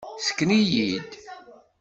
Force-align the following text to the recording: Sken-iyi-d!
Sken-iyi-d! 0.25 1.11